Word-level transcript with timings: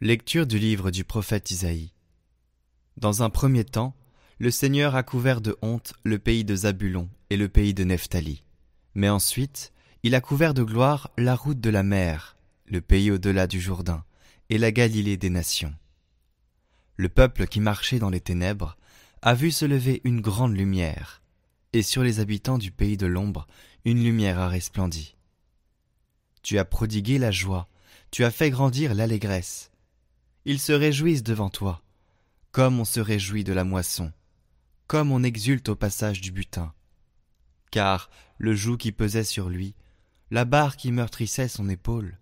Lecture 0.00 0.46
du 0.46 0.60
livre 0.60 0.92
du 0.92 1.02
prophète 1.02 1.50
Isaïe. 1.50 1.92
Dans 2.98 3.24
un 3.24 3.30
premier 3.30 3.64
temps, 3.64 3.96
le 4.38 4.52
Seigneur 4.52 4.94
a 4.94 5.02
couvert 5.02 5.40
de 5.40 5.58
honte 5.60 5.92
le 6.04 6.20
pays 6.20 6.44
de 6.44 6.54
Zabulon 6.54 7.08
et 7.30 7.36
le 7.36 7.48
pays 7.48 7.74
de 7.74 7.82
Nephtali. 7.82 8.44
Mais 8.94 9.08
ensuite, 9.08 9.72
il 10.04 10.14
a 10.14 10.20
couvert 10.20 10.54
de 10.54 10.62
gloire 10.62 11.10
la 11.18 11.34
route 11.34 11.60
de 11.60 11.68
la 11.68 11.82
mer, 11.82 12.36
le 12.66 12.80
pays 12.80 13.10
au-delà 13.10 13.48
du 13.48 13.60
Jourdain, 13.60 14.04
et 14.50 14.58
la 14.58 14.70
Galilée 14.70 15.16
des 15.16 15.30
nations. 15.30 15.74
Le 16.96 17.08
peuple 17.08 17.48
qui 17.48 17.58
marchait 17.58 17.98
dans 17.98 18.10
les 18.10 18.20
ténèbres 18.20 18.76
a 19.20 19.34
vu 19.34 19.50
se 19.50 19.64
lever 19.64 20.00
une 20.04 20.20
grande 20.20 20.56
lumière, 20.56 21.22
et 21.72 21.82
sur 21.82 22.04
les 22.04 22.20
habitants 22.20 22.58
du 22.58 22.70
pays 22.70 22.96
de 22.96 23.08
l'ombre, 23.08 23.48
une 23.84 24.04
lumière 24.04 24.38
a 24.38 24.48
resplendi. 24.48 25.16
Tu 26.44 26.56
as 26.56 26.64
prodigué 26.64 27.18
la 27.18 27.32
joie, 27.32 27.66
tu 28.12 28.22
as 28.22 28.30
fait 28.30 28.50
grandir 28.50 28.94
l'allégresse, 28.94 29.67
ils 30.48 30.58
se 30.58 30.72
réjouissent 30.72 31.22
devant 31.22 31.50
toi, 31.50 31.82
comme 32.52 32.80
on 32.80 32.86
se 32.86 33.00
réjouit 33.00 33.44
de 33.44 33.52
la 33.52 33.64
moisson, 33.64 34.14
comme 34.86 35.12
on 35.12 35.22
exulte 35.22 35.68
au 35.68 35.76
passage 35.76 36.22
du 36.22 36.32
butin. 36.32 36.72
Car 37.70 38.08
le 38.38 38.54
joug 38.54 38.78
qui 38.78 38.90
pesait 38.90 39.24
sur 39.24 39.50
lui, 39.50 39.74
la 40.30 40.46
barre 40.46 40.78
qui 40.78 40.90
meurtrissait 40.90 41.48
son 41.48 41.68
épaule, 41.68 42.16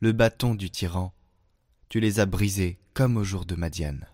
le 0.00 0.10
bâton 0.10 0.56
du 0.56 0.70
tyran, 0.70 1.14
tu 1.88 2.00
les 2.00 2.18
as 2.18 2.26
brisés 2.26 2.80
comme 2.94 3.16
au 3.16 3.22
jour 3.22 3.44
de 3.44 3.54
Madiane. 3.54 4.08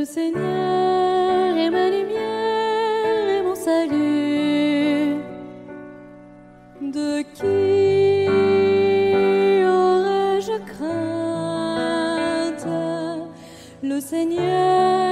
Le 0.00 0.06
Seigneur 0.06 1.58
est 1.58 1.68
ma 1.68 1.90
lumière 1.90 3.28
et 3.36 3.42
mon 3.42 3.54
salut. 3.54 5.20
De 6.80 7.20
qui 7.34 8.26
aurais-je 9.68 10.56
crainte? 10.72 12.66
Le 13.82 14.00
Seigneur 14.00 15.09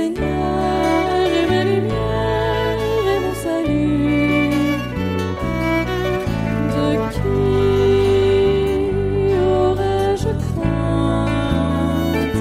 Seigneur 0.00 1.20
est 1.38 1.46
ma 1.50 1.60
lumière 1.62 2.78
et 3.12 3.18
mon 3.24 3.34
salut. 3.44 4.48
De 6.74 6.86
qui 7.14 7.36
aurais-je 9.58 10.30
crainte? 10.46 12.40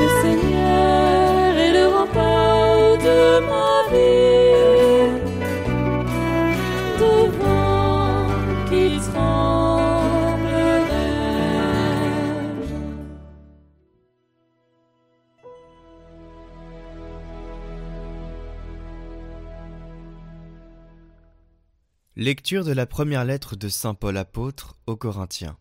Le 0.00 0.06
Seigneur 0.22 1.50
est 1.64 1.72
le 1.78 1.84
rempart 1.94 2.92
de 3.08 3.20
ma 3.50 3.72
vie. 3.92 5.14
Devant 6.98 8.26
qui 8.68 8.84
tremblerais-je 8.98 9.53
Lecture 22.24 22.64
de 22.64 22.72
la 22.72 22.86
première 22.86 23.26
lettre 23.26 23.54
de 23.54 23.68
Saint 23.68 23.92
Paul 23.92 24.16
apôtre 24.16 24.78
aux 24.86 24.96
Corinthiens. 24.96 25.58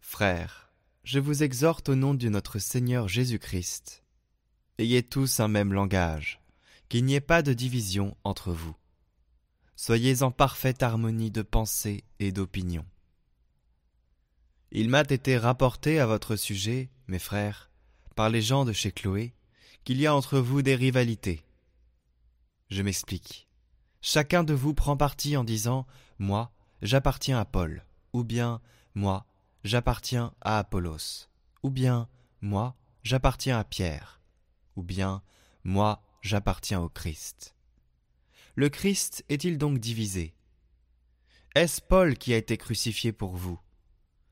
Frères, 0.00 0.72
je 1.04 1.20
vous 1.20 1.44
exhorte 1.44 1.88
au 1.88 1.94
nom 1.94 2.12
de 2.12 2.28
notre 2.28 2.58
Seigneur 2.58 3.06
Jésus-Christ. 3.06 4.02
Ayez 4.78 5.04
tous 5.04 5.38
un 5.38 5.46
même 5.46 5.72
langage, 5.72 6.40
qu'il 6.88 7.04
n'y 7.04 7.14
ait 7.14 7.20
pas 7.20 7.42
de 7.42 7.52
division 7.52 8.16
entre 8.24 8.50
vous. 8.52 8.74
Soyez 9.76 10.24
en 10.24 10.32
parfaite 10.32 10.82
harmonie 10.82 11.30
de 11.30 11.42
pensée 11.42 12.02
et 12.18 12.32
d'opinion. 12.32 12.84
Il 14.72 14.88
m'a 14.88 15.02
été 15.02 15.38
rapporté 15.38 16.00
à 16.00 16.06
votre 16.06 16.34
sujet, 16.34 16.90
mes 17.06 17.20
frères, 17.20 17.70
par 18.16 18.28
les 18.28 18.42
gens 18.42 18.64
de 18.64 18.72
chez 18.72 18.90
Chloé, 18.90 19.34
qu'il 19.84 20.00
y 20.00 20.08
a 20.08 20.16
entre 20.16 20.40
vous 20.40 20.62
des 20.62 20.74
rivalités. 20.74 21.44
Je 22.70 22.82
m'explique. 22.82 23.46
Chacun 24.02 24.44
de 24.44 24.54
vous 24.54 24.72
prend 24.72 24.96
parti 24.96 25.36
en 25.36 25.44
disant 25.44 25.86
Moi, 26.18 26.50
j'appartiens 26.80 27.38
à 27.38 27.44
Paul, 27.44 27.84
ou 28.14 28.24
bien 28.24 28.62
Moi, 28.94 29.26
j'appartiens 29.62 30.32
à 30.40 30.58
Apollos, 30.58 31.28
ou 31.62 31.70
bien 31.70 32.08
Moi, 32.40 32.74
j'appartiens 33.02 33.58
à 33.58 33.64
Pierre, 33.64 34.22
ou 34.74 34.82
bien 34.82 35.22
Moi, 35.64 36.02
j'appartiens 36.22 36.80
au 36.80 36.88
Christ. 36.88 37.54
Le 38.54 38.70
Christ 38.70 39.22
est-il 39.28 39.58
donc 39.58 39.78
divisé? 39.78 40.34
Est-ce 41.54 41.82
Paul 41.82 42.16
qui 42.16 42.32
a 42.32 42.38
été 42.38 42.56
crucifié 42.56 43.12
pour 43.12 43.36
vous? 43.36 43.60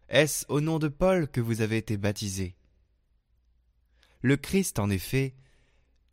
Est-ce 0.08 0.46
au 0.48 0.62
nom 0.62 0.78
de 0.78 0.88
Paul 0.88 1.28
que 1.28 1.42
vous 1.42 1.60
avez 1.60 1.76
été 1.76 1.98
baptisé? 1.98 2.56
Le 4.22 4.38
Christ, 4.38 4.78
en 4.78 4.88
effet, 4.88 5.34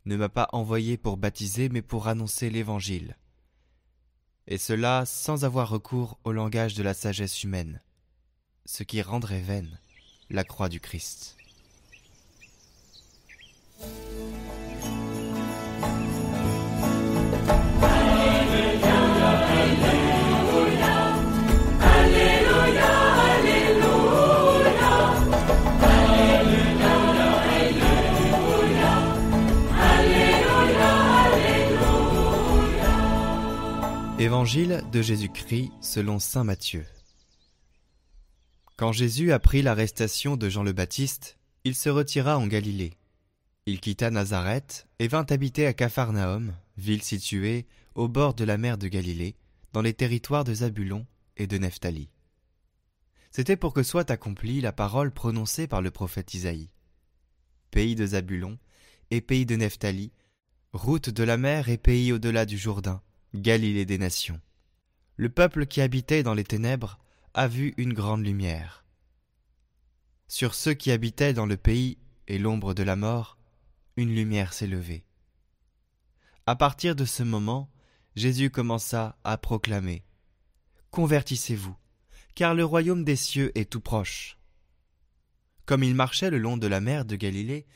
ne 0.04 0.16
m'a 0.16 0.28
pas 0.28 0.48
envoyé 0.52 0.98
pour 0.98 1.16
baptiser, 1.16 1.70
mais 1.70 1.82
pour 1.82 2.06
annoncer 2.06 2.50
l'Évangile 2.50 3.16
et 4.48 4.58
cela 4.58 5.04
sans 5.06 5.44
avoir 5.44 5.68
recours 5.68 6.18
au 6.24 6.32
langage 6.32 6.74
de 6.74 6.82
la 6.82 6.94
sagesse 6.94 7.42
humaine, 7.42 7.80
ce 8.64 8.82
qui 8.82 9.02
rendrait 9.02 9.40
vaine 9.40 9.78
la 10.30 10.44
croix 10.44 10.68
du 10.68 10.80
Christ. 10.80 11.36
Évangile 34.36 34.84
de 34.92 35.00
Jésus-Christ 35.00 35.72
selon 35.80 36.18
Saint 36.18 36.44
Matthieu. 36.44 36.84
Quand 38.76 38.92
Jésus 38.92 39.32
apprit 39.32 39.62
l'arrestation 39.62 40.36
de 40.36 40.50
Jean 40.50 40.62
le 40.62 40.74
Baptiste, 40.74 41.38
il 41.64 41.74
se 41.74 41.88
retira 41.88 42.36
en 42.36 42.46
Galilée. 42.46 42.92
Il 43.64 43.80
quitta 43.80 44.10
Nazareth 44.10 44.88
et 44.98 45.08
vint 45.08 45.24
habiter 45.30 45.64
à 45.64 45.72
Capharnaüm, 45.72 46.54
ville 46.76 47.02
située 47.02 47.64
au 47.94 48.08
bord 48.08 48.34
de 48.34 48.44
la 48.44 48.58
mer 48.58 48.76
de 48.76 48.88
Galilée, 48.88 49.36
dans 49.72 49.80
les 49.80 49.94
territoires 49.94 50.44
de 50.44 50.52
Zabulon 50.52 51.06
et 51.38 51.46
de 51.46 51.56
Nephtali. 51.56 52.10
C'était 53.30 53.56
pour 53.56 53.72
que 53.72 53.82
soit 53.82 54.10
accomplie 54.10 54.60
la 54.60 54.72
parole 54.72 55.12
prononcée 55.12 55.66
par 55.66 55.80
le 55.80 55.90
prophète 55.90 56.34
Isaïe. 56.34 56.68
Pays 57.70 57.94
de 57.94 58.04
Zabulon 58.04 58.58
et 59.10 59.22
pays 59.22 59.46
de 59.46 59.56
Nephtali, 59.56 60.12
route 60.74 61.08
de 61.08 61.22
la 61.24 61.38
mer 61.38 61.70
et 61.70 61.78
pays 61.78 62.12
au-delà 62.12 62.44
du 62.44 62.58
Jourdain, 62.58 63.00
Galilée 63.42 63.86
des 63.86 63.98
nations. 63.98 64.40
Le 65.16 65.28
peuple 65.28 65.66
qui 65.66 65.80
habitait 65.80 66.22
dans 66.22 66.34
les 66.34 66.44
ténèbres 66.44 66.98
a 67.34 67.48
vu 67.48 67.74
une 67.76 67.92
grande 67.92 68.24
lumière. 68.24 68.84
Sur 70.28 70.54
ceux 70.54 70.74
qui 70.74 70.90
habitaient 70.90 71.32
dans 71.32 71.46
le 71.46 71.56
pays 71.56 71.98
et 72.28 72.38
l'ombre 72.38 72.74
de 72.74 72.82
la 72.82 72.96
mort, 72.96 73.38
une 73.96 74.14
lumière 74.14 74.52
s'est 74.52 74.66
levée. 74.66 75.04
À 76.46 76.56
partir 76.56 76.96
de 76.96 77.04
ce 77.04 77.22
moment, 77.22 77.70
Jésus 78.14 78.50
commença 78.50 79.18
à 79.24 79.36
proclamer 79.36 80.04
Convertissez-vous, 80.90 81.76
car 82.34 82.54
le 82.54 82.64
royaume 82.64 83.04
des 83.04 83.16
cieux 83.16 83.52
est 83.58 83.70
tout 83.70 83.80
proche. 83.80 84.38
Comme 85.64 85.82
il 85.82 85.94
marchait 85.94 86.30
le 86.30 86.38
long 86.38 86.56
de 86.56 86.66
la 86.66 86.80
mer 86.80 87.04
de 87.04 87.16
Galilée, 87.16 87.66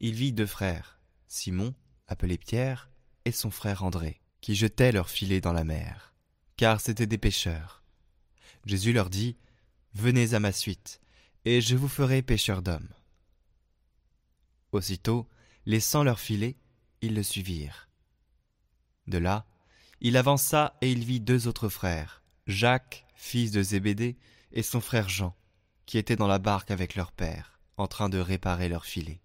il 0.00 0.14
vit 0.14 0.32
deux 0.32 0.46
frères, 0.46 0.98
Simon, 1.28 1.74
appelé 2.06 2.38
Pierre, 2.38 2.90
et 3.24 3.32
son 3.32 3.50
frère 3.50 3.84
André, 3.84 4.20
qui 4.46 4.54
jetaient 4.54 4.92
leurs 4.92 5.10
filets 5.10 5.40
dans 5.40 5.52
la 5.52 5.64
mer, 5.64 6.14
car 6.56 6.80
c'étaient 6.80 7.08
des 7.08 7.18
pêcheurs. 7.18 7.82
Jésus 8.64 8.92
leur 8.92 9.10
dit, 9.10 9.36
Venez 9.92 10.34
à 10.34 10.38
ma 10.38 10.52
suite, 10.52 11.00
et 11.44 11.60
je 11.60 11.74
vous 11.74 11.88
ferai 11.88 12.22
pêcheurs 12.22 12.62
d'hommes. 12.62 12.94
Aussitôt, 14.70 15.28
laissant 15.64 16.04
leurs 16.04 16.20
filets, 16.20 16.54
ils 17.02 17.16
le 17.16 17.24
suivirent. 17.24 17.88
De 19.08 19.18
là, 19.18 19.48
il 20.00 20.16
avança 20.16 20.76
et 20.80 20.92
il 20.92 21.04
vit 21.04 21.18
deux 21.18 21.48
autres 21.48 21.68
frères, 21.68 22.22
Jacques, 22.46 23.04
fils 23.16 23.50
de 23.50 23.64
Zébédée, 23.64 24.16
et 24.52 24.62
son 24.62 24.80
frère 24.80 25.08
Jean, 25.08 25.34
qui 25.86 25.98
étaient 25.98 26.14
dans 26.14 26.28
la 26.28 26.38
barque 26.38 26.70
avec 26.70 26.94
leur 26.94 27.10
père, 27.10 27.58
en 27.78 27.88
train 27.88 28.08
de 28.08 28.18
réparer 28.18 28.68
leurs 28.68 28.86
filets. 28.86 29.22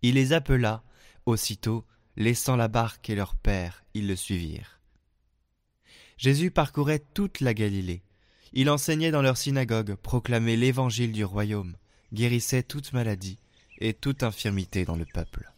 Il 0.00 0.14
les 0.14 0.32
appela, 0.32 0.82
aussitôt, 1.26 1.84
laissant 2.16 2.56
la 2.56 2.68
barque 2.68 3.10
et 3.10 3.14
leur 3.14 3.34
père, 3.34 3.84
ils 3.94 4.06
le 4.06 4.16
suivirent. 4.16 4.80
Jésus 6.16 6.50
parcourait 6.50 7.02
toute 7.14 7.40
la 7.40 7.54
Galilée, 7.54 8.02
il 8.52 8.70
enseignait 8.70 9.10
dans 9.10 9.22
leur 9.22 9.36
synagogue, 9.36 9.96
proclamait 9.96 10.56
l'évangile 10.56 11.12
du 11.12 11.24
royaume, 11.24 11.76
guérissait 12.12 12.62
toute 12.62 12.92
maladie 12.92 13.38
et 13.78 13.94
toute 13.94 14.22
infirmité 14.22 14.84
dans 14.84 14.96
le 14.96 15.04
peuple. 15.04 15.53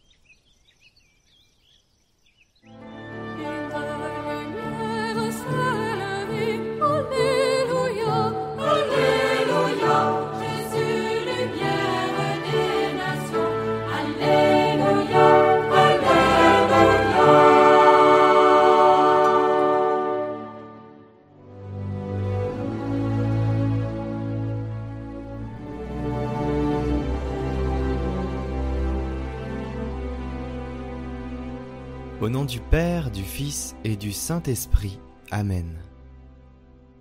Au 32.27 32.29
nom 32.29 32.43
du 32.43 32.59
Père, 32.59 33.09
du 33.09 33.23
Fils 33.23 33.73
et 33.85 33.95
du 33.95 34.11
Saint-Esprit. 34.11 34.99
Amen. 35.31 35.81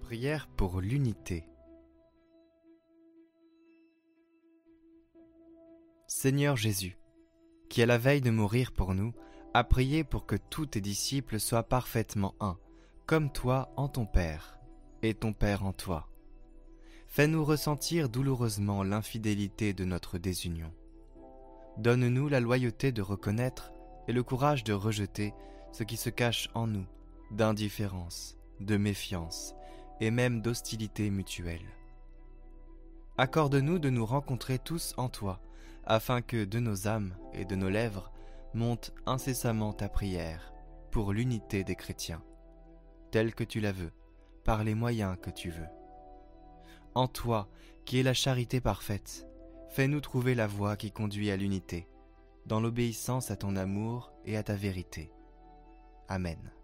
Prière 0.02 0.46
pour 0.46 0.80
l'unité. 0.80 1.48
Seigneur 6.06 6.56
Jésus, 6.56 6.96
qui 7.68 7.82
à 7.82 7.86
la 7.86 7.98
veille 7.98 8.20
de 8.20 8.30
mourir 8.30 8.70
pour 8.70 8.94
nous, 8.94 9.14
a 9.52 9.64
prié 9.64 10.04
pour 10.04 10.26
que 10.26 10.36
tous 10.36 10.66
tes 10.66 10.80
disciples 10.80 11.40
soient 11.40 11.64
parfaitement 11.64 12.36
un, 12.38 12.56
comme 13.06 13.32
toi 13.32 13.72
en 13.76 13.88
ton 13.88 14.06
Père, 14.06 14.60
et 15.02 15.14
ton 15.14 15.32
Père 15.32 15.64
en 15.64 15.72
toi. 15.72 16.08
Fais-nous 17.08 17.44
ressentir 17.44 18.08
douloureusement 18.08 18.84
l'infidélité 18.84 19.72
de 19.72 19.84
notre 19.84 20.18
désunion. 20.18 20.72
Donne-nous 21.78 22.28
la 22.28 22.38
loyauté 22.38 22.92
de 22.92 23.02
reconnaître 23.02 23.72
et 24.08 24.12
le 24.12 24.22
courage 24.22 24.64
de 24.64 24.72
rejeter 24.72 25.34
ce 25.72 25.82
qui 25.82 25.96
se 25.96 26.10
cache 26.10 26.48
en 26.54 26.66
nous 26.66 26.86
d'indifférence, 27.30 28.36
de 28.60 28.76
méfiance 28.76 29.54
et 30.00 30.10
même 30.10 30.40
d'hostilité 30.42 31.10
mutuelle. 31.10 31.66
Accorde-nous 33.18 33.78
de 33.78 33.90
nous 33.90 34.06
rencontrer 34.06 34.58
tous 34.58 34.94
en 34.96 35.08
toi, 35.08 35.40
afin 35.84 36.20
que 36.20 36.44
de 36.44 36.58
nos 36.58 36.86
âmes 36.86 37.16
et 37.32 37.44
de 37.44 37.56
nos 37.56 37.70
lèvres 37.70 38.12
monte 38.54 38.92
incessamment 39.06 39.72
ta 39.72 39.88
prière 39.88 40.52
pour 40.90 41.12
l'unité 41.12 41.64
des 41.64 41.76
chrétiens, 41.76 42.22
telle 43.10 43.34
que 43.34 43.44
tu 43.44 43.60
la 43.60 43.72
veux, 43.72 43.92
par 44.44 44.64
les 44.64 44.74
moyens 44.74 45.16
que 45.20 45.30
tu 45.30 45.50
veux. 45.50 45.68
En 46.94 47.08
toi, 47.08 47.48
qui 47.84 47.98
est 47.98 48.02
la 48.02 48.14
charité 48.14 48.60
parfaite, 48.60 49.26
fais-nous 49.70 50.00
trouver 50.00 50.34
la 50.34 50.46
voie 50.46 50.76
qui 50.76 50.90
conduit 50.90 51.30
à 51.30 51.36
l'unité 51.36 51.88
dans 52.46 52.60
l'obéissance 52.60 53.30
à 53.30 53.36
ton 53.36 53.56
amour 53.56 54.12
et 54.24 54.36
à 54.36 54.42
ta 54.42 54.54
vérité. 54.54 55.12
Amen. 56.08 56.55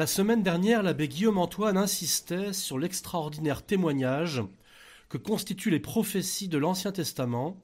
La 0.00 0.06
semaine 0.06 0.42
dernière, 0.42 0.82
l'abbé 0.82 1.08
Guillaume 1.08 1.36
Antoine 1.36 1.76
insistait 1.76 2.54
sur 2.54 2.78
l'extraordinaire 2.78 3.66
témoignage 3.66 4.42
que 5.10 5.18
constituent 5.18 5.68
les 5.68 5.78
prophéties 5.78 6.48
de 6.48 6.56
l'Ancien 6.56 6.90
Testament 6.90 7.62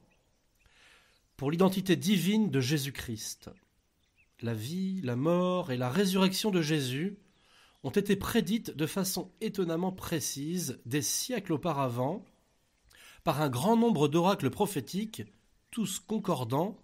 pour 1.35 1.49
l'identité 1.49 1.95
divine 1.95 2.51
de 2.51 2.61
Jésus-Christ. 2.61 3.49
La 4.41 4.53
vie, 4.53 5.01
la 5.01 5.15
mort 5.15 5.71
et 5.71 5.77
la 5.77 5.89
résurrection 5.89 6.51
de 6.51 6.61
Jésus 6.61 7.17
ont 7.81 7.89
été 7.89 8.15
prédites 8.15 8.69
de 8.69 8.85
façon 8.85 9.31
étonnamment 9.41 9.91
précise 9.91 10.79
des 10.85 11.01
siècles 11.01 11.53
auparavant 11.53 12.23
par 13.23 13.41
un 13.41 13.49
grand 13.49 13.77
nombre 13.77 14.07
d'oracles 14.07 14.51
prophétiques, 14.51 15.23
tous 15.71 15.97
concordants, 15.97 16.77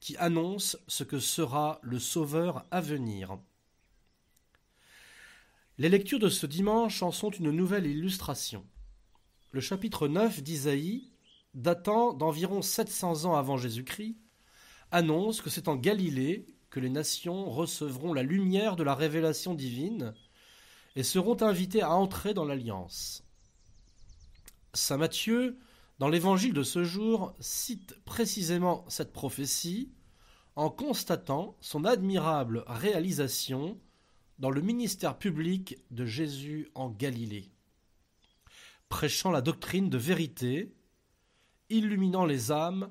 qui 0.00 0.16
annoncent 0.16 0.78
ce 0.88 1.04
que 1.04 1.20
sera 1.20 1.78
le 1.82 2.00
Sauveur 2.00 2.64
à 2.72 2.80
venir. 2.80 3.38
Les 5.80 5.88
lectures 5.88 6.18
de 6.18 6.28
ce 6.28 6.44
dimanche 6.44 7.02
en 7.02 7.10
sont 7.10 7.30
une 7.30 7.52
nouvelle 7.52 7.86
illustration. 7.86 8.66
Le 9.50 9.62
chapitre 9.62 10.08
9 10.08 10.42
d'Isaïe, 10.42 11.10
datant 11.54 12.12
d'environ 12.12 12.60
700 12.60 13.24
ans 13.24 13.34
avant 13.34 13.56
Jésus-Christ, 13.56 14.18
annonce 14.90 15.40
que 15.40 15.48
c'est 15.48 15.68
en 15.68 15.76
Galilée 15.76 16.44
que 16.68 16.80
les 16.80 16.90
nations 16.90 17.48
recevront 17.48 18.12
la 18.12 18.22
lumière 18.22 18.76
de 18.76 18.82
la 18.82 18.94
révélation 18.94 19.54
divine 19.54 20.12
et 20.96 21.02
seront 21.02 21.40
invitées 21.40 21.80
à 21.80 21.94
entrer 21.94 22.34
dans 22.34 22.44
l'alliance. 22.44 23.24
Saint 24.74 24.98
Matthieu, 24.98 25.56
dans 25.98 26.10
l'évangile 26.10 26.52
de 26.52 26.62
ce 26.62 26.84
jour, 26.84 27.34
cite 27.40 27.98
précisément 28.04 28.84
cette 28.88 29.14
prophétie 29.14 29.90
en 30.56 30.68
constatant 30.68 31.56
son 31.62 31.86
admirable 31.86 32.64
réalisation 32.66 33.80
dans 34.40 34.50
le 34.50 34.62
ministère 34.62 35.18
public 35.18 35.76
de 35.90 36.06
Jésus 36.06 36.70
en 36.74 36.88
Galilée, 36.88 37.50
prêchant 38.88 39.30
la 39.30 39.42
doctrine 39.42 39.90
de 39.90 39.98
vérité, 39.98 40.74
illuminant 41.68 42.24
les 42.24 42.50
âmes 42.50 42.90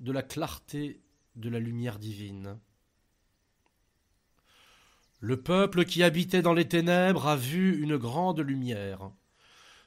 de 0.00 0.10
la 0.10 0.24
clarté 0.24 1.00
de 1.36 1.48
la 1.48 1.60
lumière 1.60 2.00
divine. 2.00 2.58
Le 5.20 5.40
peuple 5.40 5.84
qui 5.84 6.02
habitait 6.02 6.42
dans 6.42 6.54
les 6.54 6.66
ténèbres 6.66 7.28
a 7.28 7.36
vu 7.36 7.80
une 7.80 7.96
grande 7.96 8.40
lumière. 8.40 9.12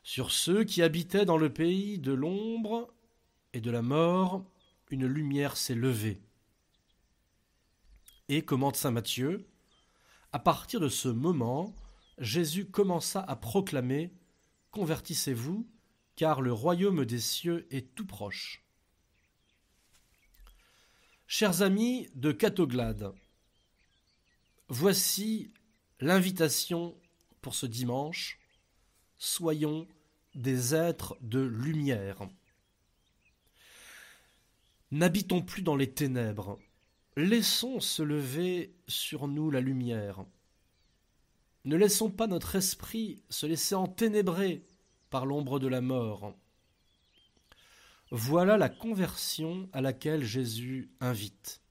Sur 0.04 0.32
ceux 0.32 0.64
qui 0.64 0.82
habitaient 0.82 1.26
dans 1.26 1.38
le 1.38 1.52
pays 1.52 2.00
de 2.00 2.14
l'ombre 2.14 2.94
et 3.52 3.60
de 3.60 3.72
la 3.72 3.82
mort, 3.82 4.46
une 4.90 5.06
lumière 5.06 5.58
s'est 5.58 5.76
levée. 5.76 6.22
Et, 8.30 8.42
commente 8.42 8.78
saint 8.78 8.92
Matthieu, 8.92 9.46
à 10.34 10.40
partir 10.40 10.80
de 10.80 10.90
ce 10.90 11.08
moment, 11.08 11.76
Jésus 12.18 12.66
commença 12.66 13.22
à 13.22 13.36
proclamer 13.36 14.12
Convertissez-vous, 14.72 15.70
car 16.16 16.42
le 16.42 16.52
royaume 16.52 17.06
des 17.06 17.20
cieux 17.20 17.68
est 17.70 17.94
tout 17.94 18.08
proche. 18.08 18.64
Chers 21.28 21.62
amis 21.62 22.10
de 22.16 22.32
Catoglade, 22.32 23.14
voici 24.70 25.52
l'invitation 26.00 27.00
pour 27.42 27.54
ce 27.54 27.68
dimanche. 27.68 28.40
Soyons 29.20 29.88
des 30.34 30.74
êtres 30.74 31.16
de 31.22 31.42
lumière. 31.42 32.28
N'habitons 34.90 35.44
plus 35.44 35.62
dans 35.62 35.76
les 35.76 35.92
ténèbres. 35.92 36.60
Laissons 37.16 37.80
se 37.80 38.02
lever 38.02 38.76
sur 38.88 39.28
nous 39.28 39.52
la 39.52 39.62
lumière. 39.62 40.26
Ne 41.64 41.76
laissons 41.76 42.10
pas 42.10 42.26
notre 42.26 42.56
esprit 42.56 43.22
se 43.30 43.46
laisser 43.46 43.76
enténébrer 43.76 44.66
par 45.12 45.28
l'ombre 45.28 45.60
de 45.60 45.68
la 45.68 45.82
mort. 45.82 46.34
Voilà 48.10 48.58
la 48.58 48.70
conversion 48.70 49.70
à 49.74 49.82
laquelle 49.82 50.24
Jésus 50.24 50.92
invite. 51.00 51.62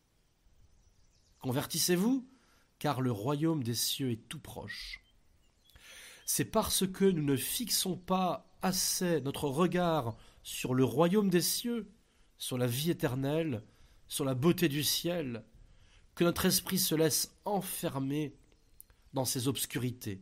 Convertissez-vous, 1.40 2.24
car 2.78 3.00
le 3.00 3.10
royaume 3.10 3.64
des 3.64 3.74
cieux 3.74 4.12
est 4.12 4.28
tout 4.28 4.40
proche. 4.40 5.02
C'est 6.24 6.44
parce 6.44 6.86
que 6.86 7.04
nous 7.04 7.24
ne 7.24 7.36
fixons 7.36 7.96
pas 7.96 8.48
assez 8.62 9.20
notre 9.22 9.48
regard 9.48 10.16
sur 10.44 10.72
le 10.72 10.84
royaume 10.84 11.30
des 11.30 11.42
cieux, 11.42 11.90
sur 12.38 12.58
la 12.58 12.68
vie 12.68 12.90
éternelle, 12.90 13.64
sur 14.12 14.26
la 14.26 14.34
beauté 14.34 14.68
du 14.68 14.84
ciel, 14.84 15.42
que 16.14 16.22
notre 16.22 16.44
esprit 16.44 16.78
se 16.78 16.94
laisse 16.94 17.34
enfermer 17.46 18.36
dans 19.14 19.24
ces 19.24 19.48
obscurités. 19.48 20.20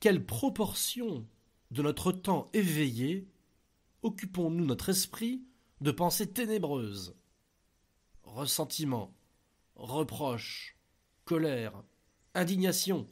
Quelle 0.00 0.24
proportion 0.24 1.28
de 1.70 1.82
notre 1.82 2.12
temps 2.12 2.48
éveillé 2.54 3.28
occupons-nous 4.00 4.64
notre 4.64 4.88
esprit 4.88 5.44
de 5.82 5.90
pensées 5.90 6.32
ténébreuses? 6.32 7.14
Ressentiment, 8.22 9.14
reproche, 9.74 10.78
colère, 11.26 11.74
indignation, 12.32 13.06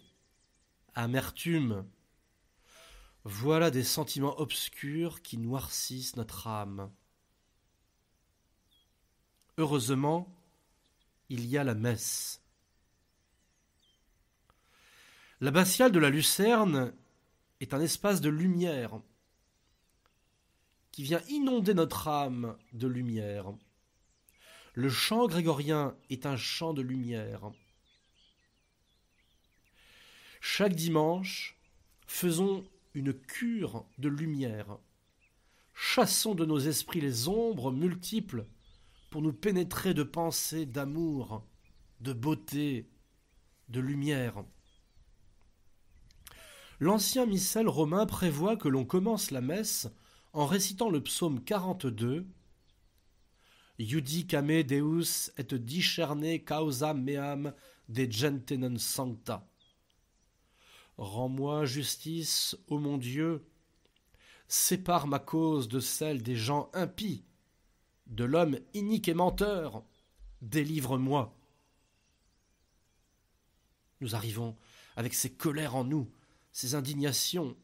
amertume. 0.95 1.87
Voilà 3.25 3.71
des 3.71 3.85
sentiments 3.85 4.41
obscurs 4.41 5.21
qui 5.21 5.37
noircissent 5.37 6.17
notre 6.17 6.47
âme. 6.47 6.91
Heureusement, 9.63 10.27
il 11.29 11.47
y 11.47 11.57
a 11.57 11.63
la 11.63 11.77
messe. 11.77 12.43
L'abbatiale 15.41 15.93
de 15.93 16.01
la 16.01 16.11
Lucerne 16.11 16.93
est 17.61 17.73
un 17.73 17.81
espace 17.81 18.21
de 18.21 18.29
lumière 18.29 19.01
qui 20.91 21.05
vient 21.05 21.23
inonder 21.29 21.75
notre 21.75 22.09
âme 22.09 22.59
de 22.73 22.89
lumière. 22.89 23.53
Le 24.75 24.91
chant 24.91 25.29
grégorien 25.29 25.97
est 26.11 26.27
un 26.27 26.37
chant 26.37 26.75
de 26.75 26.83
lumière. 26.83 27.53
Chaque 30.41 30.75
dimanche, 30.75 31.57
faisons 32.09 32.65
une 32.95 33.15
cure 33.15 33.87
de 33.99 34.09
lumière. 34.09 34.77
Chassons 35.73 36.35
de 36.35 36.47
nos 36.47 36.59
esprits 36.59 37.01
les 37.01 37.29
ombres 37.29 37.71
multiples 37.71 38.45
pour 39.13 39.21
nous 39.21 39.35
pénétrer 39.35 39.93
de 39.93 40.05
pensées 40.05 40.65
d'amour, 40.65 41.47
de 42.01 42.15
beauté, 42.15 42.89
de 43.69 43.79
lumière. 43.79 44.43
L'ancien 46.81 47.27
missel 47.27 47.69
romain 47.69 48.07
prévoit 48.07 48.57
que 48.57 48.69
l'on 48.69 48.87
commence 48.87 49.31
la 49.31 49.43
messe 49.43 49.87
en 50.33 50.47
récitant 50.47 50.89
le 50.89 51.03
psaume 51.03 51.45
42 51.45 52.27
Iudicame 53.79 54.63
Deus 54.63 55.31
et 55.37 55.59
discerne 55.59 56.39
causa 56.39 56.95
meam 56.95 57.53
de 57.91 58.11
gentenen 58.11 58.79
sancta. 58.79 59.47
Rends-moi 60.97 61.67
justice, 61.67 62.57
ô 62.67 62.79
mon 62.79 62.97
Dieu, 62.97 63.45
sépare 64.49 65.07
ma 65.07 65.19
cause 65.19 65.69
de 65.69 65.81
celle 65.81 66.23
des 66.23 66.37
gens 66.37 66.71
impies, 66.73 67.27
de 68.13 68.25
l'homme 68.25 68.59
inique 68.75 69.09
et 69.09 69.15
menteur, 69.15 69.83
délivre-moi. 70.43 71.35
Nous 74.01 74.15
arrivons 74.15 74.57
avec 74.97 75.15
ces 75.15 75.33
colères 75.33 75.75
en 75.75 75.85
nous, 75.85 76.11
ces 76.53 76.75
indignations. 76.75 77.57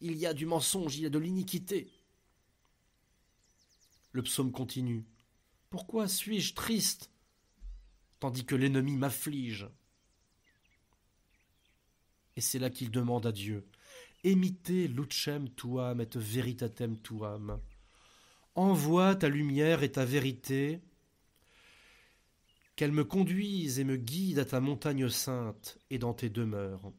Il 0.00 0.16
y 0.16 0.26
a 0.26 0.32
du 0.32 0.46
mensonge, 0.46 0.96
il 0.96 1.02
y 1.02 1.06
a 1.06 1.10
de 1.10 1.18
l'iniquité. 1.18 1.90
Le 4.12 4.22
psaume 4.22 4.52
continue. 4.52 5.04
Pourquoi 5.68 6.08
suis-je 6.08 6.54
triste 6.54 7.10
tandis 8.18 8.44
que 8.44 8.54
l'ennemi 8.56 8.96
m'afflige? 8.96 9.68
Et 12.36 12.40
c'est 12.40 12.58
là 12.58 12.70
qu'il 12.70 12.90
demande 12.90 13.26
à 13.26 13.32
Dieu 13.32 13.66
Emite 14.22 14.88
lucem 14.88 15.48
tuam 15.54 16.00
et 16.00 16.14
veritatem 16.14 16.98
tuam. 16.98 17.58
Envoie 18.60 19.14
ta 19.14 19.30
lumière 19.30 19.82
et 19.82 19.90
ta 19.90 20.04
vérité, 20.04 20.82
qu'elle 22.76 22.92
me 22.92 23.04
conduise 23.04 23.78
et 23.78 23.84
me 23.84 23.96
guide 23.96 24.38
à 24.38 24.44
ta 24.44 24.60
montagne 24.60 25.08
sainte 25.08 25.78
et 25.88 25.96
dans 25.96 26.12
tes 26.12 26.28
demeures. 26.28 26.92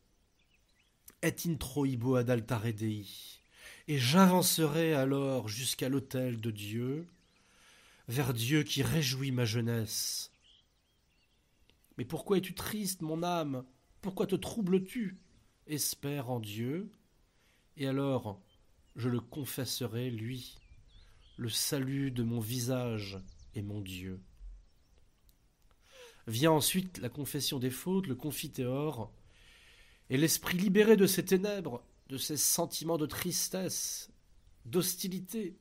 Et 1.21 1.27
ad 1.27 2.29
altare 2.31 2.73
Dei, 2.73 3.05
et 3.87 3.99
j'avancerai 3.99 4.95
alors 4.95 5.49
jusqu'à 5.49 5.87
l'autel 5.87 6.41
de 6.41 6.49
Dieu, 6.49 7.05
vers 8.07 8.33
Dieu 8.33 8.63
qui 8.63 8.81
réjouit 8.81 9.31
ma 9.31 9.45
jeunesse. 9.45 10.31
Mais 11.99 12.05
pourquoi 12.05 12.39
es-tu 12.39 12.55
triste, 12.55 13.03
mon 13.03 13.21
âme? 13.21 13.63
Pourquoi 14.01 14.25
te 14.25 14.35
troubles-tu? 14.35 15.19
Espère 15.67 16.31
en 16.31 16.39
Dieu, 16.39 16.89
et 17.77 17.85
alors 17.85 18.41
je 18.95 19.09
le 19.09 19.19
confesserai, 19.19 20.09
lui, 20.09 20.57
le 21.41 21.49
salut 21.49 22.11
de 22.11 22.21
mon 22.21 22.39
visage 22.39 23.17
et 23.55 23.63
mon 23.63 23.81
Dieu. 23.81 24.21
Vient 26.27 26.51
ensuite 26.51 26.99
la 26.99 27.09
confession 27.09 27.57
des 27.57 27.71
fautes, 27.71 28.05
le 28.05 28.13
confiteor, 28.13 29.11
et 30.11 30.17
l'esprit 30.17 30.59
libéré 30.59 30.97
de 30.97 31.07
ces 31.07 31.25
ténèbres, 31.25 31.83
de 32.09 32.17
ces 32.17 32.37
sentiments 32.37 32.99
de 32.99 33.07
tristesse, 33.07 34.11
d'hostilité. 34.65 35.57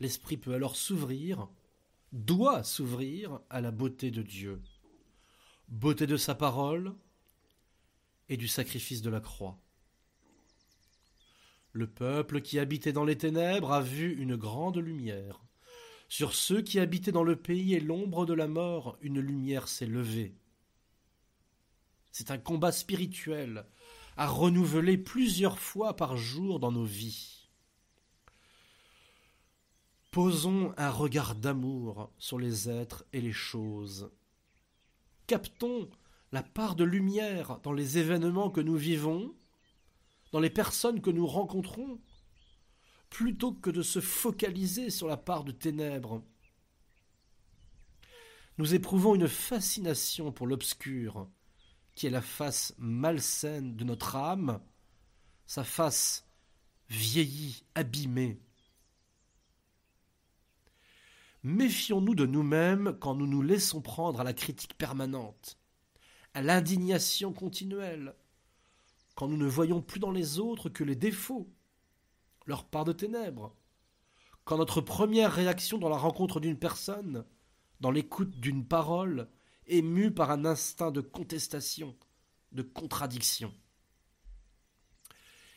L'esprit 0.00 0.36
peut 0.36 0.52
alors 0.52 0.74
s'ouvrir, 0.74 1.48
doit 2.10 2.64
s'ouvrir 2.64 3.38
à 3.50 3.60
la 3.60 3.70
beauté 3.70 4.10
de 4.10 4.22
Dieu, 4.22 4.60
beauté 5.68 6.08
de 6.08 6.16
sa 6.16 6.34
parole 6.34 6.92
et 8.28 8.36
du 8.36 8.48
sacrifice 8.48 9.00
de 9.00 9.10
la 9.10 9.20
croix. 9.20 9.60
Le 11.78 11.86
peuple 11.86 12.40
qui 12.40 12.58
habitait 12.58 12.92
dans 12.92 13.04
les 13.04 13.16
ténèbres 13.16 13.70
a 13.70 13.80
vu 13.80 14.20
une 14.20 14.34
grande 14.34 14.78
lumière. 14.78 15.44
Sur 16.08 16.34
ceux 16.34 16.60
qui 16.60 16.80
habitaient 16.80 17.12
dans 17.12 17.22
le 17.22 17.36
pays 17.36 17.72
et 17.72 17.78
l'ombre 17.78 18.26
de 18.26 18.34
la 18.34 18.48
mort, 18.48 18.98
une 19.00 19.20
lumière 19.20 19.68
s'est 19.68 19.86
levée. 19.86 20.34
C'est 22.10 22.32
un 22.32 22.38
combat 22.38 22.72
spirituel 22.72 23.64
à 24.16 24.26
renouveler 24.26 24.98
plusieurs 24.98 25.60
fois 25.60 25.94
par 25.94 26.16
jour 26.16 26.58
dans 26.58 26.72
nos 26.72 26.84
vies. 26.84 27.48
Posons 30.10 30.74
un 30.78 30.90
regard 30.90 31.36
d'amour 31.36 32.10
sur 32.18 32.40
les 32.40 32.68
êtres 32.68 33.04
et 33.12 33.20
les 33.20 33.30
choses. 33.30 34.10
Captons 35.28 35.88
la 36.32 36.42
part 36.42 36.74
de 36.74 36.82
lumière 36.82 37.60
dans 37.62 37.72
les 37.72 37.98
événements 37.98 38.50
que 38.50 38.60
nous 38.60 38.74
vivons, 38.74 39.32
dans 40.32 40.40
les 40.40 40.50
personnes 40.50 41.00
que 41.00 41.10
nous 41.10 41.26
rencontrons, 41.26 42.00
plutôt 43.10 43.52
que 43.52 43.70
de 43.70 43.82
se 43.82 44.00
focaliser 44.00 44.90
sur 44.90 45.08
la 45.08 45.16
part 45.16 45.44
de 45.44 45.52
ténèbres. 45.52 46.22
Nous 48.58 48.74
éprouvons 48.74 49.14
une 49.14 49.28
fascination 49.28 50.32
pour 50.32 50.46
l'obscur, 50.46 51.28
qui 51.94 52.06
est 52.06 52.10
la 52.10 52.22
face 52.22 52.74
malsaine 52.78 53.76
de 53.76 53.84
notre 53.84 54.16
âme, 54.16 54.60
sa 55.46 55.64
face 55.64 56.26
vieillie, 56.90 57.64
abîmée. 57.74 58.40
Méfions-nous 61.44 62.14
de 62.14 62.26
nous-mêmes 62.26 62.96
quand 63.00 63.14
nous 63.14 63.26
nous 63.26 63.42
laissons 63.42 63.80
prendre 63.80 64.20
à 64.20 64.24
la 64.24 64.34
critique 64.34 64.74
permanente, 64.74 65.56
à 66.34 66.42
l'indignation 66.42 67.32
continuelle, 67.32 68.14
quand 69.18 69.26
nous 69.26 69.36
ne 69.36 69.48
voyons 69.48 69.82
plus 69.82 69.98
dans 69.98 70.12
les 70.12 70.38
autres 70.38 70.68
que 70.68 70.84
les 70.84 70.94
défauts, 70.94 71.52
leur 72.46 72.64
part 72.64 72.84
de 72.84 72.92
ténèbres, 72.92 73.52
quand 74.44 74.58
notre 74.58 74.80
première 74.80 75.32
réaction 75.32 75.76
dans 75.76 75.88
la 75.88 75.96
rencontre 75.96 76.38
d'une 76.38 76.56
personne, 76.56 77.24
dans 77.80 77.90
l'écoute 77.90 78.38
d'une 78.38 78.64
parole, 78.64 79.28
est 79.66 79.82
mue 79.82 80.12
par 80.14 80.30
un 80.30 80.44
instinct 80.44 80.92
de 80.92 81.00
contestation, 81.00 81.96
de 82.52 82.62
contradiction. 82.62 83.52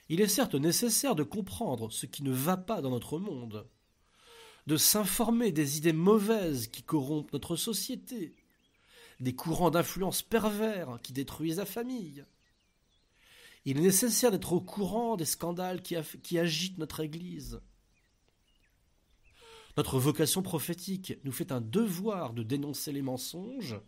Il 0.10 0.22
est 0.22 0.27
certes 0.27 0.56
nécessaire 0.56 1.13
de 1.13 1.22
comprendre 1.22 1.91
ce 1.91 2.08
qui 2.08 2.24
ne 2.24 2.32
va 2.32 2.58
pas 2.58 2.82
dans 2.82 2.89
notre 2.89 3.20
monde, 3.20 3.70
de 4.65 4.75
s'informer 4.75 5.51
des 5.51 5.77
idées 5.77 5.94
mauvaises 5.94 6.65
qui 6.65 6.82
corrompent 6.82 7.32
notre 7.32 7.56
société, 7.56 8.36
des 9.20 9.36
courants 9.36 9.70
d'influence 9.70 10.24
pervers 10.24 10.98
qui 11.03 11.13
détruisent 11.13 11.58
la 11.58 11.68
famille. 11.68 12.25
Il 13.65 13.77
est 13.77 13.82
nécessaire 13.82 14.32
d'être 14.32 14.53
au 14.53 14.62
courant 14.62 15.18
des 15.18 15.25
scandales 15.25 15.82
qui, 15.82 16.38
agitent 16.38 16.77
notre 16.80 17.01
Église. 17.01 17.62
Notre 19.77 20.00
vocation 20.00 20.41
prophétique 20.41 21.13
nous 21.24 21.32
fait 21.32 21.51
un 21.51 21.62
devoir 21.62 22.34
de 22.34 22.44
dénoncer 22.44 22.91
les 22.91 23.01
mensonges, 23.01 23.80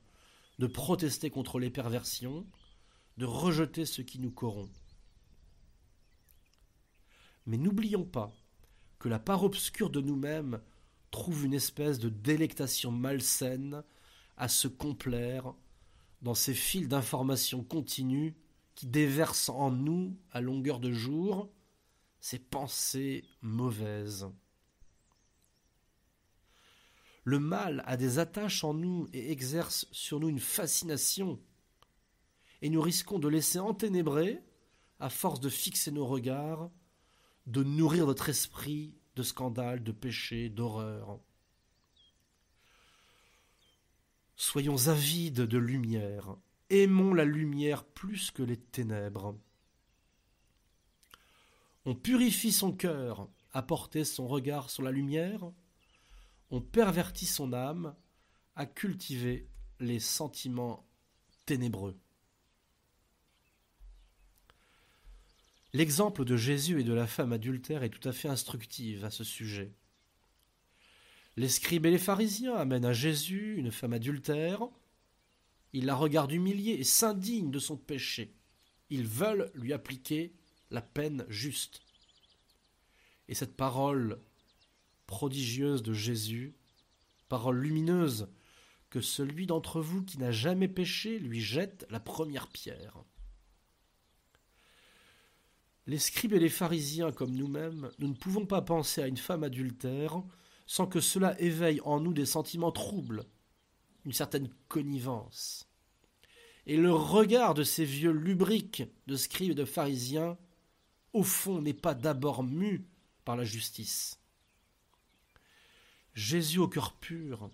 de 0.59 0.67
protester 0.67 1.29
contre 1.29 1.59
les 1.59 1.71
perversions, 1.71 2.45
de 3.17 3.25
rejeter 3.25 3.85
ce 3.85 4.01
qui 4.01 4.19
nous 4.19 4.31
corrompt. 4.31 4.71
Mais 7.45 7.57
n'oublions 7.57 8.05
pas 8.05 8.31
que 8.99 9.09
la 9.09 9.19
part 9.19 9.43
obscure 9.43 9.89
de 9.89 9.99
nous-mêmes 9.99 10.61
trouve 11.11 11.45
une 11.45 11.53
espèce 11.53 11.99
de 11.99 12.09
délectation 12.09 12.91
malsaine 12.91 13.83
à 14.37 14.47
se 14.47 14.67
complaire 14.67 15.53
dans 16.21 16.33
ces 16.33 16.53
fils 16.53 16.87
d'informations 16.87 17.63
continues 17.63 18.35
qui 18.75 18.87
déversent 18.87 19.49
en 19.49 19.71
nous 19.71 20.17
à 20.31 20.41
longueur 20.41 20.79
de 20.79 20.91
jour 20.91 21.49
ces 22.19 22.39
pensées 22.39 23.25
mauvaises. 23.41 24.29
Le 27.25 27.39
mal 27.39 27.83
a 27.85 27.97
des 27.97 28.19
attaches 28.19 28.63
en 28.63 28.73
nous 28.73 29.07
et 29.13 29.31
exerce 29.31 29.87
sur 29.91 30.19
nous 30.19 30.29
une 30.29 30.39
fascination, 30.39 31.39
et 32.61 32.69
nous 32.69 32.81
risquons 32.81 33.19
de 33.19 33.27
laisser 33.27 33.59
enténébrer, 33.59 34.41
à 34.99 35.09
force 35.09 35.39
de 35.39 35.49
fixer 35.49 35.91
nos 35.91 36.05
regards, 36.05 36.69
de 37.45 37.63
nourrir 37.63 38.07
notre 38.07 38.29
esprit 38.29 38.93
de 39.15 39.23
scandales, 39.23 39.83
de 39.83 39.91
péchés, 39.91 40.49
d'horreurs. 40.49 41.19
Soyons 44.35 44.87
avides 44.87 45.41
de 45.41 45.57
lumière, 45.57 46.35
aimons 46.73 47.13
la 47.13 47.25
lumière 47.25 47.83
plus 47.83 48.31
que 48.31 48.43
les 48.43 48.57
ténèbres. 48.57 49.37
On 51.85 51.95
purifie 51.95 52.51
son 52.51 52.71
cœur 52.71 53.27
à 53.51 53.61
porter 53.61 54.03
son 54.03 54.27
regard 54.27 54.69
sur 54.69 54.83
la 54.83 54.91
lumière, 54.91 55.51
on 56.49 56.61
pervertit 56.61 57.25
son 57.25 57.53
âme 57.53 57.95
à 58.55 58.65
cultiver 58.65 59.47
les 59.79 59.99
sentiments 59.99 60.87
ténébreux. 61.45 61.97
L'exemple 65.73 66.23
de 66.23 66.37
Jésus 66.37 66.81
et 66.81 66.83
de 66.83 66.93
la 66.93 67.07
femme 67.07 67.33
adultère 67.33 67.83
est 67.83 67.89
tout 67.89 68.07
à 68.07 68.11
fait 68.11 68.27
instructif 68.27 69.03
à 69.03 69.09
ce 69.09 69.23
sujet. 69.23 69.73
Les 71.35 71.49
scribes 71.49 71.87
et 71.87 71.91
les 71.91 71.97
pharisiens 71.97 72.55
amènent 72.55 72.85
à 72.85 72.93
Jésus 72.93 73.55
une 73.57 73.71
femme 73.71 73.93
adultère. 73.93 74.67
Ils 75.73 75.85
la 75.85 75.95
regardent 75.95 76.31
humiliée 76.31 76.73
et 76.73 76.83
s'indignent 76.83 77.51
de 77.51 77.59
son 77.59 77.77
péché. 77.77 78.35
Ils 78.89 79.07
veulent 79.07 79.51
lui 79.55 79.73
appliquer 79.73 80.33
la 80.69 80.81
peine 80.81 81.25
juste. 81.29 81.81
Et 83.27 83.35
cette 83.35 83.55
parole 83.55 84.19
prodigieuse 85.07 85.83
de 85.83 85.93
Jésus, 85.93 86.55
parole 87.29 87.59
lumineuse, 87.59 88.29
que 88.89 89.01
celui 89.01 89.47
d'entre 89.47 89.81
vous 89.81 90.03
qui 90.03 90.19
n'a 90.19 90.31
jamais 90.31 90.67
péché 90.67 91.17
lui 91.17 91.41
jette 91.41 91.87
la 91.89 91.99
première 91.99 92.47
pierre. 92.47 93.03
Les 95.87 95.97
scribes 95.97 96.33
et 96.33 96.39
les 96.39 96.49
pharisiens 96.49 97.11
comme 97.11 97.35
nous-mêmes, 97.35 97.89
nous 97.99 98.07
ne 98.07 98.13
pouvons 98.13 98.45
pas 98.45 98.61
penser 98.61 99.01
à 99.01 99.07
une 99.07 99.17
femme 99.17 99.43
adultère 99.43 100.23
sans 100.65 100.87
que 100.87 101.01
cela 101.01 101.39
éveille 101.41 101.81
en 101.81 101.99
nous 101.99 102.13
des 102.13 102.25
sentiments 102.25 102.71
troubles, 102.71 103.25
une 104.05 104.13
certaine 104.13 104.49
connivence. 104.67 105.67
Et 106.65 106.77
le 106.77 106.93
regard 106.93 107.53
de 107.53 107.63
ces 107.63 107.85
vieux 107.85 108.11
lubriques 108.11 108.83
de 109.07 109.15
scribes 109.15 109.51
et 109.51 109.55
de 109.55 109.65
pharisiens, 109.65 110.37
au 111.11 111.23
fond, 111.23 111.61
n'est 111.61 111.73
pas 111.73 111.93
d'abord 111.93 112.43
mu 112.43 112.85
par 113.25 113.35
la 113.35 113.43
justice. 113.43 114.19
Jésus 116.13 116.59
au 116.59 116.67
cœur 116.67 116.93
pur 116.93 117.49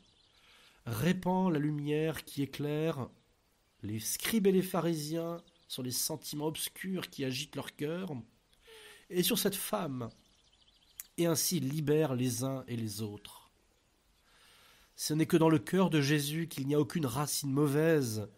répand 0.86 1.52
la 1.52 1.60
lumière 1.60 2.24
qui 2.24 2.42
éclaire 2.42 3.10
les 3.84 4.00
scribes 4.00 4.48
et 4.48 4.52
les 4.52 4.62
pharisiens 4.62 5.42
sur 5.68 5.84
les 5.84 5.92
sentiments 5.92 6.48
obscurs 6.48 7.10
qui 7.10 7.24
agitent 7.24 7.56
leur 7.56 7.76
cœur, 7.76 8.10
et 9.10 9.24
sur 9.24 9.38
cette 9.38 9.56
femme, 9.56 10.10
et 11.18 11.26
ainsi 11.26 11.60
libère 11.60 12.16
les 12.16 12.44
uns 12.44 12.64
et 12.68 12.76
les 12.76 13.02
autres. 13.02 13.39
Ce 15.00 15.14
n'est 15.14 15.28
que 15.28 15.38
dans 15.38 15.48
le 15.48 15.60
cœur 15.60 15.90
de 15.90 16.02
Jésus 16.02 16.50
qu'il 16.50 16.68
n'y 16.68 16.76
a 16.76 16.80
aucune 16.80 17.06
racine 17.06 17.54
mauvaise 17.54 18.30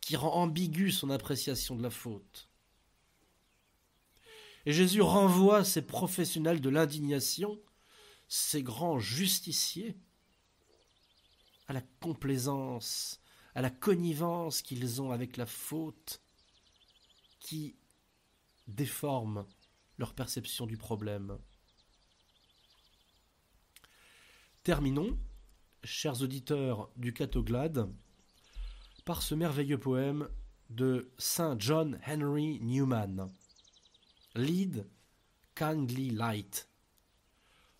qui 0.00 0.16
rend 0.16 0.32
ambiguë 0.32 0.90
son 0.90 1.10
appréciation 1.10 1.76
de 1.76 1.82
la 1.84 1.90
faute. 1.90 2.48
Et 4.66 4.72
Jésus 4.72 5.00
renvoie 5.00 5.62
ces 5.62 5.80
professionnels 5.80 6.60
de 6.60 6.70
l'indignation, 6.70 7.56
ces 8.26 8.64
grands 8.64 8.98
justiciers, 8.98 9.96
à 11.68 11.72
la 11.72 11.82
complaisance, 12.00 13.20
à 13.54 13.62
la 13.62 13.70
connivence 13.70 14.60
qu'ils 14.60 15.00
ont 15.00 15.12
avec 15.12 15.36
la 15.36 15.46
faute, 15.46 16.20
qui 17.38 17.76
déforment 18.66 19.46
leur 19.98 20.14
perception 20.14 20.66
du 20.66 20.76
problème. 20.76 21.38
Terminons, 24.64 25.16
chers 25.84 26.22
auditeurs 26.22 26.90
du 26.96 27.12
Catoglade, 27.12 27.88
par 29.04 29.22
ce 29.22 29.34
merveilleux 29.34 29.78
poème 29.78 30.28
de 30.70 31.10
Saint 31.18 31.56
John 31.58 31.98
Henry 32.06 32.60
Newman. 32.60 33.30
Lead 34.34 34.86
Kindly 35.54 36.10
Light. 36.10 36.68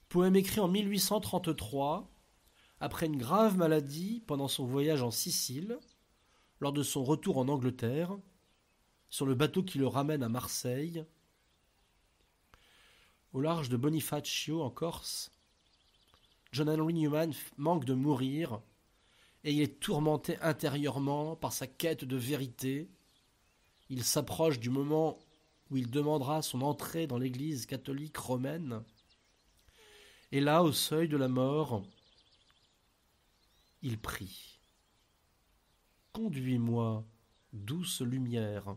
Poème 0.08 0.36
écrit 0.36 0.60
en 0.60 0.68
1833, 0.68 2.10
après 2.80 3.06
une 3.06 3.18
grave 3.18 3.56
maladie 3.56 4.22
pendant 4.26 4.48
son 4.48 4.64
voyage 4.64 5.02
en 5.02 5.10
Sicile, 5.10 5.78
lors 6.60 6.72
de 6.72 6.82
son 6.82 7.04
retour 7.04 7.38
en 7.38 7.48
Angleterre, 7.48 8.16
sur 9.10 9.26
le 9.26 9.34
bateau 9.34 9.62
qui 9.62 9.78
le 9.78 9.86
ramène 9.86 10.22
à 10.22 10.28
Marseille, 10.28 11.04
au 13.32 13.40
large 13.40 13.68
de 13.68 13.76
Bonifacio 13.76 14.62
en 14.62 14.70
Corse. 14.70 15.30
John 16.52 16.68
Henry 16.68 16.94
Newman 16.94 17.32
manque 17.56 17.84
de 17.84 17.94
mourir 17.94 18.60
et 19.44 19.52
il 19.52 19.62
est 19.62 19.80
tourmenté 19.80 20.38
intérieurement 20.40 21.36
par 21.36 21.52
sa 21.52 21.66
quête 21.66 22.04
de 22.04 22.16
vérité. 22.16 22.88
Il 23.90 24.04
s'approche 24.04 24.58
du 24.58 24.70
moment 24.70 25.18
où 25.70 25.76
il 25.76 25.90
demandera 25.90 26.42
son 26.42 26.62
entrée 26.62 27.06
dans 27.06 27.18
l'Église 27.18 27.66
catholique 27.66 28.16
romaine. 28.16 28.82
Et 30.32 30.40
là, 30.40 30.62
au 30.62 30.72
seuil 30.72 31.08
de 31.08 31.16
la 31.16 31.28
mort, 31.28 31.82
il 33.82 33.98
prie. 33.98 34.58
Conduis-moi, 36.12 37.04
douce 37.52 38.00
lumière, 38.00 38.76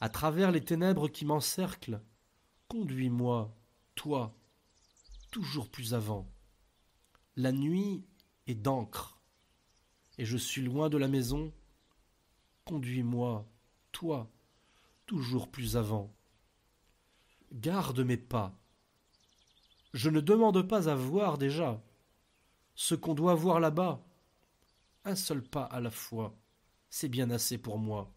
à 0.00 0.08
travers 0.08 0.50
les 0.50 0.64
ténèbres 0.64 1.08
qui 1.08 1.24
m'encerclent, 1.24 2.02
conduis-moi, 2.68 3.54
toi, 3.94 4.36
toujours 5.30 5.68
plus 5.68 5.94
avant. 5.94 6.31
La 7.36 7.50
nuit 7.50 8.04
est 8.46 8.54
d'encre, 8.54 9.18
et 10.18 10.26
je 10.26 10.36
suis 10.36 10.60
loin 10.60 10.90
de 10.90 10.98
la 10.98 11.08
maison. 11.08 11.50
Conduis-moi, 12.66 13.48
toi, 13.90 14.30
toujours 15.06 15.50
plus 15.50 15.78
avant. 15.78 16.14
Garde 17.50 18.00
mes 18.00 18.18
pas. 18.18 18.54
Je 19.94 20.10
ne 20.10 20.20
demande 20.20 20.68
pas 20.68 20.90
à 20.90 20.94
voir 20.94 21.38
déjà 21.38 21.82
ce 22.74 22.94
qu'on 22.94 23.14
doit 23.14 23.34
voir 23.34 23.60
là-bas. 23.60 24.04
Un 25.06 25.14
seul 25.14 25.42
pas 25.42 25.64
à 25.64 25.80
la 25.80 25.90
fois, 25.90 26.36
c'est 26.90 27.08
bien 27.08 27.30
assez 27.30 27.56
pour 27.56 27.78
moi. 27.78 28.12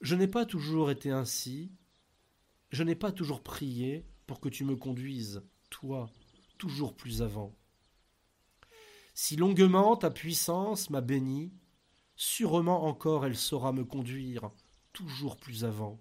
Je 0.00 0.14
n'ai 0.14 0.28
pas 0.28 0.46
toujours 0.46 0.92
été 0.92 1.10
ainsi, 1.10 1.72
je 2.70 2.84
n'ai 2.84 2.94
pas 2.94 3.10
toujours 3.10 3.42
prié 3.42 4.06
pour 4.28 4.38
que 4.38 4.48
tu 4.48 4.64
me 4.64 4.76
conduises, 4.76 5.42
toi, 5.70 6.08
toujours 6.56 6.94
plus 6.94 7.20
avant. 7.20 7.52
Si 9.14 9.36
longuement 9.36 9.96
ta 9.96 10.10
puissance 10.10 10.90
m'a 10.90 11.00
béni, 11.00 11.52
sûrement 12.16 12.84
encore 12.84 13.24
elle 13.24 13.36
saura 13.36 13.72
me 13.72 13.84
conduire, 13.84 14.50
toujours 14.92 15.36
plus 15.36 15.64
avant. 15.64 16.00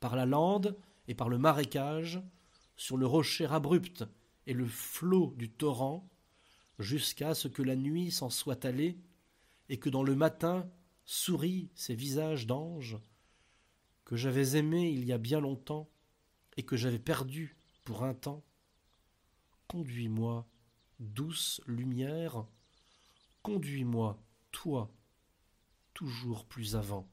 par 0.00 0.14
la 0.14 0.26
lande 0.26 0.76
et 1.08 1.14
par 1.14 1.28
le 1.28 1.38
marécage, 1.38 2.22
sur 2.76 2.96
le 2.96 3.06
rocher 3.06 3.46
abrupt 3.46 4.04
et 4.46 4.52
le 4.52 4.66
flot 4.66 5.34
du 5.36 5.50
torrent, 5.50 6.08
jusqu'à 6.78 7.34
ce 7.34 7.48
que 7.48 7.62
la 7.62 7.74
nuit 7.74 8.10
s'en 8.10 8.30
soit 8.30 8.64
allée, 8.64 8.98
et 9.68 9.78
que 9.78 9.90
dans 9.90 10.02
le 10.02 10.14
matin 10.14 10.68
sourient 11.04 11.70
ces 11.74 11.94
visages 11.94 12.46
d'anges, 12.46 12.98
que 14.04 14.14
j'avais 14.14 14.56
aimés 14.56 14.90
il 14.90 15.04
y 15.04 15.12
a 15.12 15.18
bien 15.18 15.40
longtemps, 15.40 15.88
et 16.56 16.62
que 16.62 16.76
j'avais 16.76 16.98
perdus 16.98 17.56
pour 17.84 18.04
un 18.04 18.14
temps. 18.14 18.44
Conduis-moi, 19.68 20.46
douce 20.98 21.60
lumière, 21.66 22.46
conduis-moi, 23.42 24.22
toi, 24.52 24.90
toujours 25.94 26.44
plus 26.44 26.76
avant. 26.76 27.08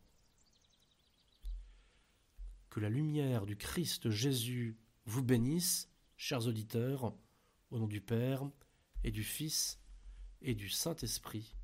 Que 2.70 2.80
la 2.80 2.90
lumière 2.90 3.46
du 3.46 3.56
Christ 3.56 4.10
Jésus 4.10 4.78
vous 5.06 5.24
bénisse, 5.24 5.90
chers 6.18 6.48
auditeurs, 6.48 7.14
au 7.72 7.80
nom 7.80 7.88
du 7.88 8.02
Père 8.02 8.50
et 9.04 9.12
du 9.12 9.24
Fils 9.24 9.80
et 10.42 10.56
du 10.56 10.70
Saint-Esprit. 10.70 11.56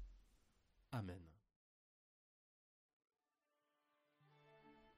Amen. 0.92 1.22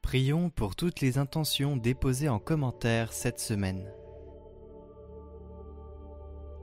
Prions 0.01 0.49
pour 0.49 0.75
toutes 0.75 0.99
les 0.99 1.17
intentions 1.17 1.77
déposées 1.77 2.29
en 2.29 2.39
commentaire 2.39 3.13
cette 3.13 3.39
semaine. 3.39 3.89